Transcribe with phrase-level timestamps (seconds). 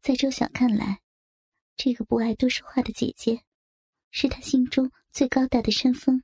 [0.00, 1.00] 在周晓看来，
[1.76, 3.42] 这个不爱多说话的姐姐，
[4.10, 6.22] 是他心中最高大的山峰，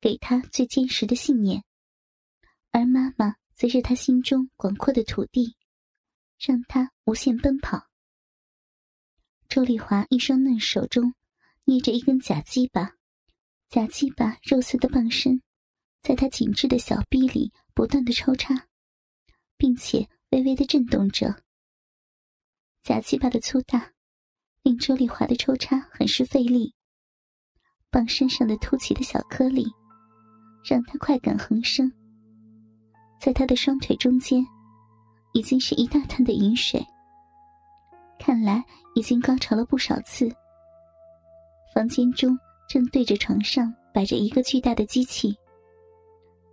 [0.00, 1.62] 给他最坚实的信念；
[2.70, 5.54] 而妈妈则是他心中广阔的土地，
[6.38, 7.88] 让他无限奔跑。
[9.48, 11.14] 周丽华一双嫩手中
[11.64, 12.96] 捏着一根假鸡巴，
[13.68, 15.42] 假鸡巴肉色的棒身，
[16.02, 18.68] 在他紧致的小臂里不断的抽插，
[19.56, 21.44] 并且微微的震动着。
[22.82, 23.92] 假鸡巴的粗大，
[24.62, 26.74] 令周丽华的抽插很是费力。
[27.90, 29.66] 棒身上的凸起的小颗粒，
[30.64, 31.92] 让她快感横生。
[33.20, 34.42] 在她的双腿中间，
[35.34, 36.82] 已经是一大滩的饮水。
[38.18, 40.30] 看来已经高潮了不少次。
[41.74, 45.36] 房间中正对着床上摆着一个巨大的机器，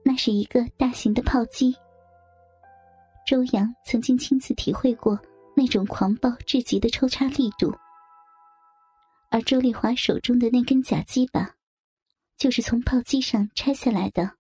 [0.04, 1.74] 那是一个大型的炮机。
[3.26, 5.18] 周阳曾经亲自体会过。
[5.58, 7.76] 那种狂暴至极的抽插力度，
[9.32, 11.58] 而周丽华手中的那根假鸡巴，
[12.38, 14.38] 就是从炮机上拆下来的。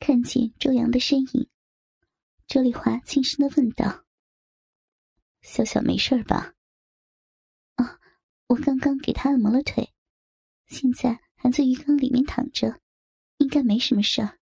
[0.00, 1.48] 看见周阳的身影，
[2.48, 4.04] 周丽华轻声的问道
[5.40, 6.54] ：“小小没事吧
[7.78, 8.00] ？”“啊，
[8.48, 9.94] 我刚刚给他按摩了腿，
[10.66, 12.80] 现在还在浴缸里面躺着，
[13.36, 14.36] 应该没什么事儿。”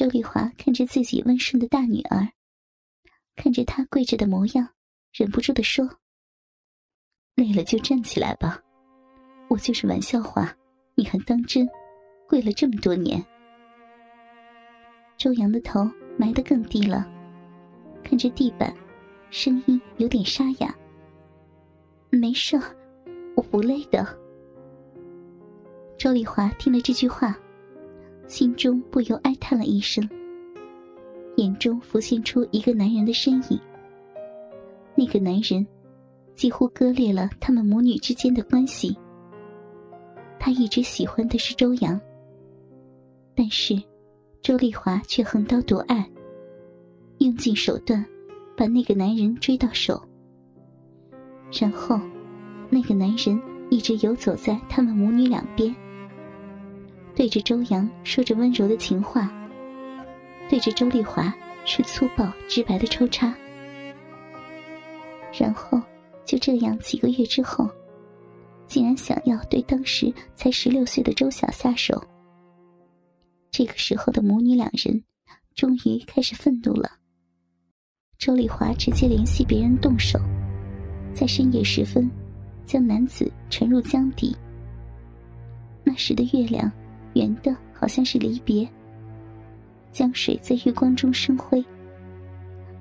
[0.00, 2.26] 周丽华看着自己温顺的大女儿，
[3.36, 4.66] 看着她跪着的模样，
[5.12, 5.86] 忍不住的说
[7.36, 8.62] ：“累了就站起来吧，
[9.50, 10.56] 我就是玩笑话，
[10.94, 11.68] 你还当真？
[12.26, 13.22] 跪了这么多年。”
[15.18, 17.06] 周阳的头埋得更低了，
[18.02, 18.74] 看着地板，
[19.28, 20.74] 声音有点沙哑
[22.08, 22.58] ：“没事，
[23.36, 24.18] 我不累的。”
[25.98, 27.38] 周丽华听了这句话。
[28.30, 30.08] 心中不由哀叹了一声，
[31.36, 33.60] 眼中浮现出一个男人的身影。
[34.94, 35.66] 那个男人
[36.32, 38.96] 几乎割裂了他们母女之间的关系。
[40.38, 42.00] 他一直喜欢的是周阳，
[43.34, 43.74] 但是
[44.42, 46.08] 周丽华却横刀夺爱，
[47.18, 48.02] 用尽手段
[48.56, 50.00] 把那个男人追到手。
[51.60, 51.98] 然后，
[52.70, 55.74] 那个男人一直游走在他们母女两边。
[57.20, 59.30] 对着周阳说着温柔的情话，
[60.48, 61.30] 对着周丽华
[61.66, 63.36] 是粗暴直白的抽插，
[65.38, 65.78] 然后
[66.24, 67.68] 就这样几个月之后，
[68.66, 72.02] 竟然想要对当时才十六岁的周晓下手。
[73.50, 75.04] 这个时候的母女两人
[75.54, 76.90] 终于开始愤怒了。
[78.16, 80.18] 周丽华直接联系别人动手，
[81.12, 82.10] 在深夜时分
[82.64, 84.34] 将男子沉入江底。
[85.84, 86.72] 那时的月亮。
[87.14, 88.68] 圆的好像是离别。
[89.92, 91.64] 江水在月光中生辉，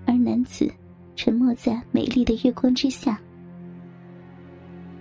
[0.06, 0.72] 而男子
[1.16, 3.20] 沉没在美丽的月光之下。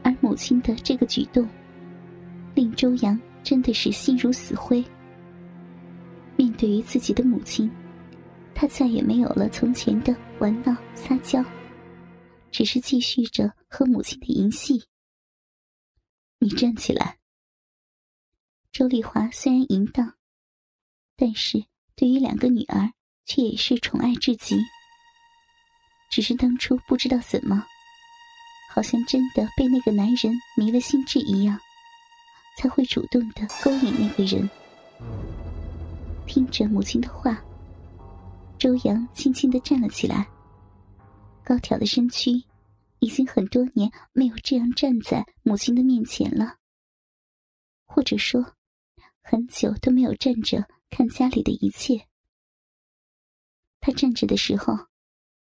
[0.02, 1.46] 而母亲的这个举动，
[2.54, 4.82] 令周阳真的是心如死灰。
[6.36, 7.70] 面对于自己的母亲，
[8.54, 11.44] 他再也没有了从前的玩闹撒娇，
[12.50, 14.82] 只是继续着和母亲的淫戏。
[16.38, 17.17] 你站起来。
[18.72, 20.14] 周丽华虽然淫荡，
[21.16, 21.64] 但是
[21.96, 22.92] 对于两个女儿
[23.26, 24.56] 却也是宠爱至极。
[26.10, 27.66] 只是当初不知道怎么，
[28.72, 31.58] 好像真的被那个男人迷了心智一样，
[32.56, 34.48] 才会主动的勾引那个人。
[36.26, 37.42] 听着母亲的话，
[38.58, 40.28] 周阳轻轻的站了起来，
[41.44, 42.42] 高挑的身躯
[43.00, 46.56] 已经很多年没有这样站在母亲的面前了，
[47.84, 48.54] 或者说。
[49.30, 52.08] 很久都没有站着看家里的一切。
[53.78, 54.72] 他站着的时候，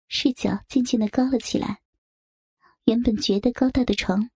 [0.07, 1.83] 视角渐渐的高了起来。
[2.85, 4.31] 原本觉得高大的床，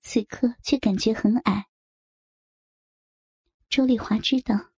[0.00, 1.66] 此刻却感觉很矮。
[3.68, 4.72] 周丽华知道，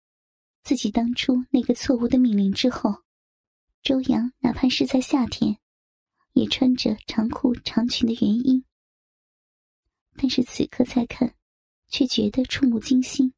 [0.64, 3.04] 自己当初那个错误的命令之后，
[3.84, 5.60] 周阳哪怕是在夏天，
[6.34, 8.66] 也穿着长裤长裙的原因。
[10.16, 11.36] 但是此刻再看，
[11.88, 13.35] 却觉得触目惊心。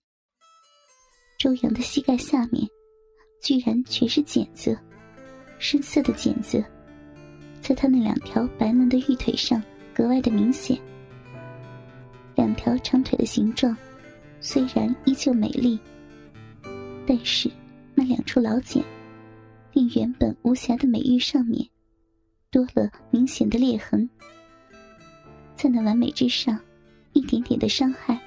[1.48, 2.68] 欧阳的膝盖下面，
[3.42, 4.78] 居然全是茧子，
[5.60, 6.62] 深色的茧子，
[7.62, 9.64] 在他那两条白嫩的玉腿上
[9.94, 10.78] 格外的明显。
[12.36, 13.76] 两条长腿的形状，
[14.42, 15.80] 虽然依旧美丽，
[17.08, 17.50] 但是
[17.96, 18.84] 那两处老茧，
[19.72, 21.66] 令原本无瑕的美玉上面，
[22.52, 24.08] 多了明显的裂痕。
[25.56, 26.60] 在那完美之上，
[27.14, 28.20] 一点点的伤害，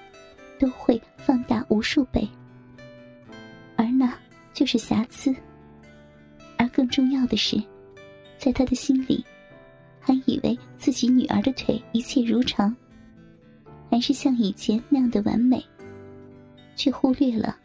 [0.59, 2.27] 都会放大无数倍。
[3.81, 4.13] 而那
[4.53, 5.35] 就是瑕疵，
[6.59, 7.57] 而更重要的是，
[8.37, 9.25] 在他的心里，
[9.99, 12.77] 还以为自己女儿的腿一切如常，
[13.91, 15.65] 还是像以前那样的完美，
[16.77, 17.57] 却忽略了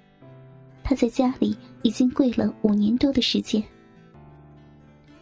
[0.85, 3.61] 他在家里已经跪了五年多的时间。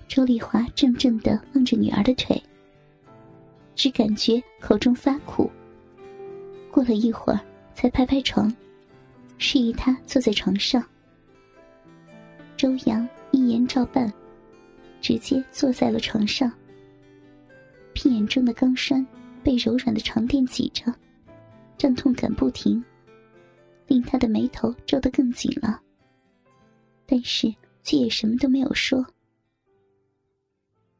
[0.07, 2.39] 周丽华怔怔的望着女儿的腿，
[3.73, 5.49] 只感觉口中发苦。
[6.69, 7.39] 过了一会儿，
[7.73, 8.53] 才拍拍床，
[9.43, 10.81] 示意他坐在床上。
[12.55, 14.11] 周阳一言照办，
[15.01, 16.49] 直接坐在了床上。
[17.93, 19.05] 屁眼中的钢栓
[19.43, 20.85] 被柔软的床垫挤着，
[21.77, 22.81] 胀痛感不停，
[23.85, 25.81] 令他的眉头皱得更紧了。
[27.05, 27.53] 但是
[27.83, 29.05] 却也什么都没有说。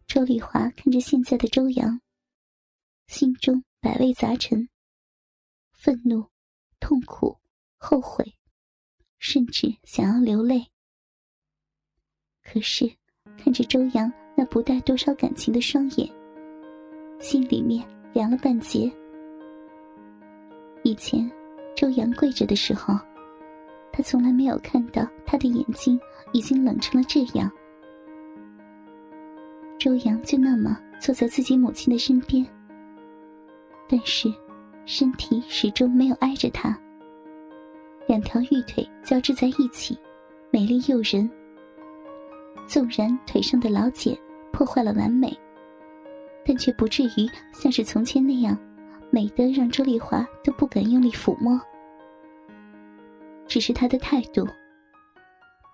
[0.06, 1.98] 周丽华看着现在的周阳，
[3.08, 4.68] 心中百味杂陈，
[5.72, 6.26] 愤怒、
[6.82, 7.38] 痛苦、
[7.86, 8.24] 后悔，
[9.20, 10.66] 甚至想要流泪。
[12.42, 12.90] 可是
[13.38, 16.10] 看着周阳那不带多少感情的双眼，
[17.20, 18.90] 心里面凉了半截。
[20.84, 21.30] 以前
[21.76, 22.98] 周阳跪着的时候，
[23.92, 26.00] 他从来没有看到他的眼睛
[26.32, 27.52] 已经冷成了这样。
[29.78, 32.48] 周阳就那么坐在自己母亲的身边，
[33.90, 34.34] 但是
[34.86, 36.80] 身体始终没有挨着他，
[38.08, 39.98] 两条玉腿交织在一起，
[40.52, 41.30] 美丽诱人。
[42.68, 44.18] 纵然腿上的老茧
[44.52, 45.38] 破坏了完美，
[46.46, 48.58] 但却不至于像是从前那样
[49.10, 51.60] 美得让周丽华都不敢用力抚摸。
[53.48, 54.48] 只是他的态度。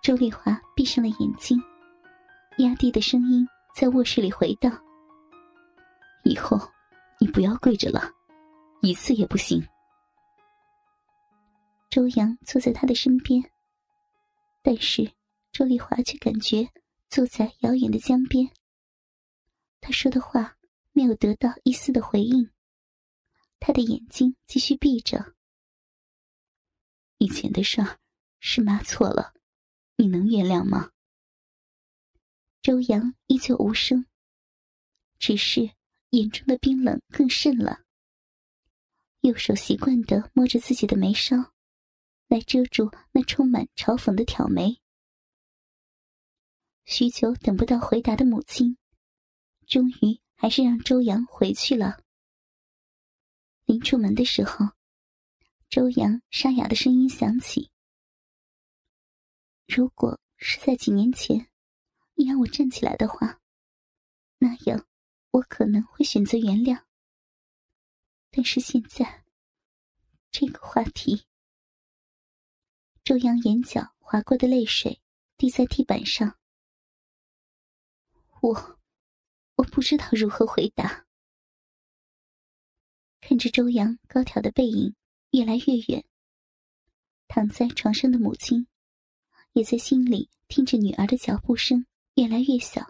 [0.01, 1.61] 周丽华闭上了眼睛，
[2.57, 4.71] 压低的声音在卧室里回荡
[6.23, 6.59] ：“以后
[7.19, 8.09] 你不要跪着了，
[8.81, 9.61] 一次也不行。”
[11.89, 13.43] 周阳坐在他的身边，
[14.61, 15.11] 但是
[15.51, 16.69] 周丽华却感觉。
[17.09, 18.51] 坐在遥远的江边，
[19.81, 20.57] 他说的话
[20.91, 22.51] 没有得到一丝的回应。
[23.59, 25.33] 他的眼睛继续闭着。
[27.17, 27.97] 以前的事儿
[28.39, 29.33] 是妈错了，
[29.95, 30.91] 你能原谅吗？
[32.61, 34.05] 周阳依旧无声，
[35.17, 35.71] 只是
[36.11, 37.79] 眼中的冰冷更甚了。
[39.21, 41.51] 右手习惯的摸着自己的眉梢，
[42.29, 44.79] 来遮住那充满嘲讽的挑眉。
[46.85, 48.77] 许久等不到回答的母亲，
[49.65, 52.03] 终于还是让周阳回去了。
[53.65, 54.67] 临出门的时候，
[55.69, 57.71] 周阳沙哑的声音响起
[59.65, 61.49] ：“如果是在几年前，
[62.13, 63.39] 你让我站起来的话，
[64.37, 64.85] 那样
[65.31, 66.83] 我可能会选择原谅。
[68.29, 69.23] 但是现在，
[70.29, 71.25] 这个话题……”
[73.09, 75.01] 周阳眼角划过的泪水
[75.35, 76.37] 滴在地板上。
[78.39, 78.79] 我，
[79.55, 81.07] 我不知道如何回答。
[83.19, 84.93] 看着周阳高挑的背影
[85.31, 86.05] 越来越远，
[87.27, 88.67] 躺在床上的母亲，
[89.53, 91.83] 也在心里听着女儿的脚步声
[92.13, 92.85] 越来越小。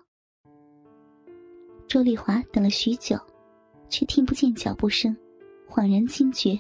[1.88, 3.18] 周丽华等了许久，
[3.88, 5.16] 却听不见脚步声，
[5.70, 6.60] 恍然惊觉。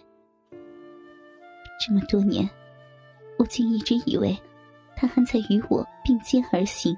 [1.77, 2.49] 这么多年，
[3.39, 4.37] 我竟一直以为
[4.97, 6.95] 他还在与我并肩而行。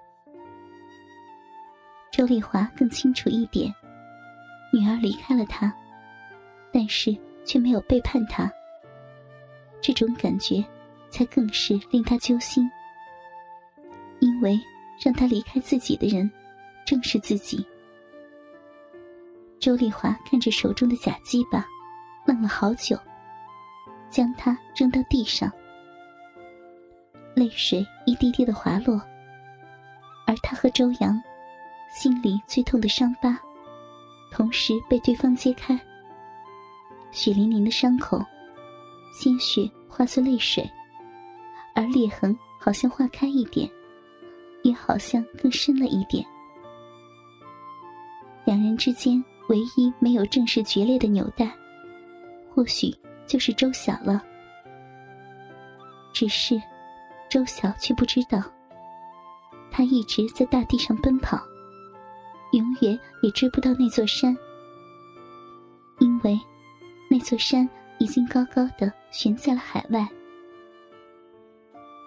[2.11, 3.74] 周丽华更清楚一点，
[4.74, 5.71] 女儿离开了他，
[6.74, 8.51] 但是却没有背叛他。
[9.79, 10.65] 这种感觉，
[11.12, 12.69] 才更是令他揪心。
[14.19, 14.60] 因为
[15.03, 16.29] 让他离开自己的人，
[16.86, 17.65] 正是自己。
[19.60, 21.65] 周丽华看着手中的假鸡巴，
[22.25, 22.98] 愣了好久，
[24.10, 25.51] 将它扔到地上，
[27.41, 29.01] 泪水一滴滴的滑落，
[30.27, 31.19] 而他和周阳。
[31.91, 33.38] 心里最痛的伤疤，
[34.31, 35.77] 同时被对方揭开。
[37.12, 38.24] 血淋淋的伤口，
[39.12, 40.63] 鲜血化作泪水，
[41.75, 43.69] 而裂痕好像化开一点，
[44.63, 46.24] 也好像更深了一点。
[48.45, 51.51] 两人之间唯一没有正式决裂的纽带，
[52.53, 52.95] 或许
[53.27, 54.24] 就是周晓了。
[56.13, 56.62] 只是，
[57.31, 58.43] 周晓却不知道，
[59.71, 61.41] 他一直在大地上奔跑。
[62.51, 64.35] 永远也追不到那座山，
[66.00, 66.38] 因为
[67.09, 67.67] 那座山
[68.00, 70.05] 已经高高的悬在了海外。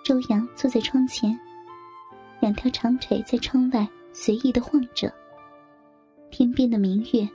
[0.05, 1.41] 周阳坐在窗前，
[2.41, 5.11] 两条长腿在窗外随意的晃着。
[6.31, 7.27] 天边的明月，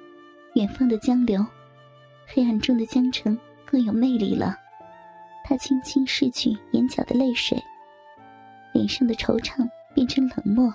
[0.53, 1.43] 远方的江流，
[2.27, 4.55] 黑暗中的江城更有魅力了。
[5.43, 7.59] 他轻轻拭去眼角的泪水，
[8.79, 10.73] 脸上的惆怅变成冷漠。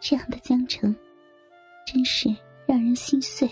[0.00, 0.94] 这样的江城
[1.86, 2.28] 真是
[2.66, 3.48] 让人心碎。